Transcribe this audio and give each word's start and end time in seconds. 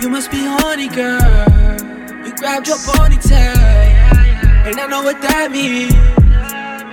You 0.00 0.08
must 0.08 0.30
be 0.30 0.44
horny, 0.44 0.88
girl. 0.88 1.20
You 2.24 2.32
grabbed 2.36 2.68
your 2.68 2.76
ponytail, 2.78 3.56
and 4.66 4.78
I 4.78 4.86
know 4.86 5.02
what 5.02 5.20
that 5.22 5.50
means. 5.50 5.92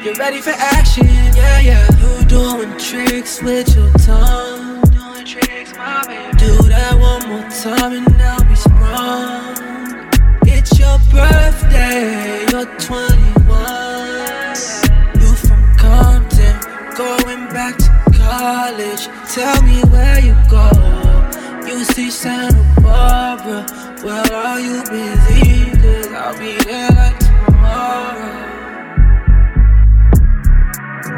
You're 0.03 0.15
ready 0.15 0.41
for 0.41 0.51
action, 0.51 1.05
yeah, 1.35 1.59
yeah. 1.59 1.87
You 2.01 2.25
doing 2.25 2.77
tricks 2.77 3.41
with 3.43 3.75
your 3.75 3.91
tongue. 3.93 4.81
Do 6.37 6.57
that 6.69 6.97
one 6.99 7.29
more 7.29 7.49
time 7.49 7.93
and 7.93 8.21
I'll 8.21 8.43
be 8.43 8.55
sprung. 8.55 9.55
It's 10.45 10.77
your 10.77 10.97
birthday, 11.11 12.45
you're 12.51 12.65
21. 12.79 14.55
You 15.21 15.33
from 15.45 15.61
Compton, 15.77 16.59
going 16.95 17.47
back 17.49 17.77
to 17.77 17.91
college. 18.13 19.07
Tell 19.33 19.61
me 19.63 19.81
where 19.89 20.19
you 20.19 20.35
go. 20.49 20.84
UC 21.75 22.09
Santa 22.09 22.55
Barbara. 22.81 23.65
Where 24.01 24.33
are 24.33 24.59
you? 24.61 24.81
Cause 24.81 26.07
I'll 26.13 26.39
be 26.39 26.55
there 26.63 26.89
like 26.91 27.19
tomorrow. 27.19 28.31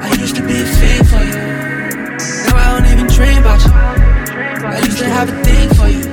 I 0.02 0.16
used 0.20 0.36
to 0.38 0.42
be 0.42 0.62
a 0.62 0.66
fiend 0.66 1.08
for 1.10 1.24
you. 1.30 1.38
Now 2.46 2.58
I 2.58 2.66
don't 2.74 2.88
even 2.92 3.06
dream 3.06 3.38
about 3.38 3.62
you. 3.66 3.72
I 4.66 4.80
used 4.84 4.98
to 4.98 5.06
have 5.06 5.30
a 5.30 5.44
thing 5.44 5.70
for 5.78 5.90
you. 5.90 6.04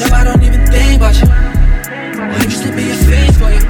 Now 0.00 0.16
I 0.16 0.24
don't 0.24 0.42
even 0.42 0.64
think 0.66 0.96
about 0.96 1.14
you. 1.20 1.28
I 1.28 2.42
used 2.44 2.62
to 2.62 2.72
be 2.72 2.92
a 2.92 2.96
fiend 2.96 3.36
for 3.36 3.50
you. 3.52 3.64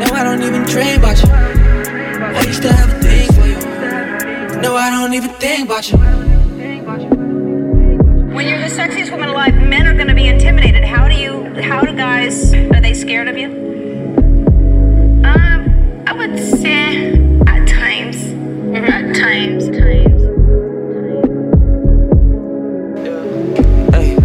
Now 0.00 0.12
I 0.18 0.24
don't 0.24 0.42
even 0.42 0.64
dream 0.64 0.98
about 0.98 1.22
you. 1.22 1.30
I 1.30 2.42
used 2.44 2.62
to 2.62 2.72
have 2.72 2.90
a 2.90 2.98
thing 3.00 3.32
for 3.34 3.46
you. 3.46 4.60
No, 4.60 4.74
I 4.74 4.90
don't 4.90 5.14
even 5.14 5.30
think 5.34 5.66
about 5.66 5.92
you. 5.92 7.13
When 8.34 8.48
you're 8.48 8.58
the 8.58 8.66
sexiest 8.66 9.12
woman 9.12 9.28
alive, 9.28 9.54
men 9.54 9.86
are 9.86 9.94
going 9.94 10.08
to 10.08 10.14
be 10.14 10.26
intimidated. 10.26 10.82
How 10.82 11.06
do 11.06 11.14
you? 11.14 11.44
How 11.62 11.82
do 11.82 11.94
guys? 11.94 12.52
Are 12.52 12.80
they 12.80 12.92
scared 12.92 13.28
of 13.28 13.38
you? 13.38 13.46
Um, 15.24 16.04
I 16.04 16.12
would 16.12 16.36
say 16.36 17.12
at 17.46 17.68
times. 17.68 18.16
At 18.74 19.14
times. 19.14 19.68
Times. 19.68 20.22
Ay, 23.94 24.16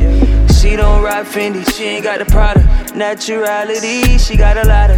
she 0.59 0.75
don't 0.75 1.03
rock 1.03 1.27
Fendi, 1.27 1.63
she 1.77 1.83
ain't 1.83 2.03
got 2.03 2.17
the 2.17 2.25
Prada. 2.25 2.61
Naturality, 2.95 4.19
she 4.19 4.35
got 4.35 4.57
a 4.57 4.67
lot 4.67 4.89
of 4.89 4.97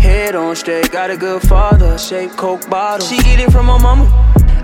head 0.00 0.36
on 0.36 0.54
straight, 0.54 0.92
got 0.92 1.10
a 1.10 1.16
good 1.16 1.42
father, 1.42 1.98
shaped 1.98 2.36
Coke 2.36 2.70
bottle. 2.70 3.04
She 3.04 3.16
get 3.24 3.40
it 3.40 3.50
from 3.50 3.66
her 3.66 3.80
mama. 3.80 4.06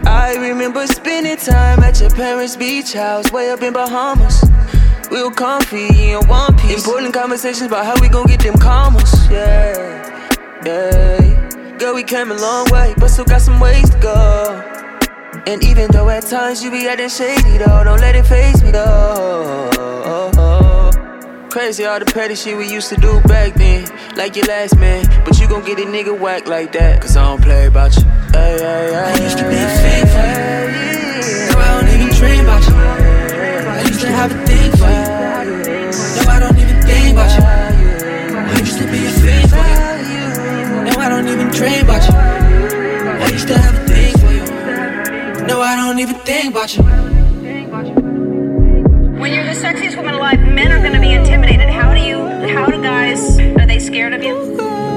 I 0.07 0.37
remember 0.37 0.87
spending 0.87 1.10
time 1.37 1.81
at 1.83 2.01
your 2.01 2.11
parents' 2.11 2.57
beach 2.57 2.93
house, 2.93 3.31
way 3.33 3.51
up 3.51 3.63
in 3.63 3.73
Bahamas. 3.73 4.45
We 5.11 5.23
were 5.23 5.31
comfy 5.31 6.13
in 6.13 6.27
one 6.29 6.57
piece. 6.57 6.85
Important 6.85 7.15
conversations 7.15 7.63
about 7.63 7.85
how 7.85 8.01
we 8.01 8.09
gon' 8.09 8.27
get 8.27 8.41
them 8.41 8.55
commas. 8.59 9.13
Yeah, 9.31 10.63
yeah. 10.65 11.77
Girl, 11.79 11.95
we 11.95 12.05
came 12.05 12.31
a 12.31 12.35
long 12.35 12.67
way, 12.71 12.95
but 12.97 13.09
still 13.09 13.25
got 13.25 13.41
some 13.41 13.59
ways 13.59 13.89
to 13.91 13.99
go. 13.99 14.63
And 15.47 15.65
even 15.65 15.91
though 15.91 16.09
at 16.09 16.27
times 16.27 16.63
you 16.63 16.71
be 16.71 16.87
acting 16.87 17.09
shady, 17.09 17.59
though, 17.59 17.83
don't 17.85 18.01
let 18.01 18.15
it 18.15 18.27
faze 18.27 18.63
me, 18.63 18.71
though. 18.71 19.71
Crazy 21.51 21.85
all 21.85 21.99
the 21.99 22.05
petty 22.05 22.37
shit 22.37 22.57
we 22.57 22.73
used 22.73 22.89
to 22.91 22.97
do 22.97 23.21
back 23.23 23.55
then, 23.55 23.89
like 24.17 24.37
your 24.37 24.47
last 24.47 24.77
man. 24.79 25.05
But 25.25 25.41
you 25.41 25.49
gon' 25.49 25.65
get 25.65 25.81
a 25.81 25.83
nigga 25.83 26.17
whack 26.17 26.47
like 26.47 26.71
that, 26.73 27.01
cause 27.03 27.17
I 27.17 27.25
don't 27.25 27.43
play 27.43 27.67
about 27.67 27.97
you. 27.97 28.05
I 28.33 29.19
used 29.21 29.39
to 29.39 29.45
be 29.45 29.57
dream 41.71 41.85
about 41.85 42.03
you. 42.09 42.15
I 42.17 43.29
used 43.29 43.49
to 43.49 43.59
have 43.59 43.75
a 43.75 43.87
thing 43.87 44.13
for 44.19 44.33
you. 44.33 45.47
No, 45.47 45.61
I 45.61 45.77
don't 45.77 45.99
even 45.99 46.17
think 46.17 46.53
about 46.53 46.77
you. 46.77 46.83
When 49.21 49.33
you're 49.35 49.45
the 49.45 49.61
sexiest 49.61 49.97
woman 49.97 50.15
alive, 50.15 50.41
men 50.41 50.73
are 50.73 50.81
going 50.81 50.95
to 50.95 51.01
be 51.01 51.13
intimidated. 51.13 51.69
How 51.69 51.95
do 51.95 52.01
you? 52.01 52.19
How 52.55 52.67
do 52.67 52.83
guys? 52.83 53.39
Are 53.39 53.67
they 53.67 53.79
scared 53.79 54.15
of 54.15 54.23
you? 54.23 54.90